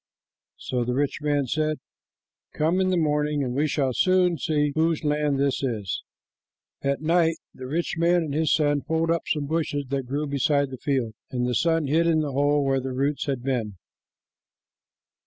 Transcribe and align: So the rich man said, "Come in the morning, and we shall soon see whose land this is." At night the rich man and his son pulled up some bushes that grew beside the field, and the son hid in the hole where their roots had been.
So 0.57 0.83
the 0.83 0.95
rich 0.95 1.19
man 1.21 1.45
said, 1.45 1.79
"Come 2.53 2.81
in 2.81 2.89
the 2.89 2.97
morning, 2.97 3.43
and 3.43 3.53
we 3.53 3.67
shall 3.67 3.93
soon 3.93 4.39
see 4.39 4.71
whose 4.73 5.03
land 5.03 5.39
this 5.39 5.61
is." 5.61 6.01
At 6.81 7.03
night 7.03 7.37
the 7.53 7.67
rich 7.67 7.97
man 7.99 8.23
and 8.23 8.33
his 8.33 8.51
son 8.51 8.81
pulled 8.81 9.11
up 9.11 9.27
some 9.27 9.45
bushes 9.45 9.85
that 9.89 10.07
grew 10.07 10.25
beside 10.25 10.71
the 10.71 10.77
field, 10.79 11.13
and 11.29 11.45
the 11.45 11.53
son 11.53 11.85
hid 11.85 12.07
in 12.07 12.21
the 12.21 12.31
hole 12.31 12.65
where 12.65 12.81
their 12.81 12.95
roots 12.95 13.27
had 13.27 13.43
been. 13.43 13.77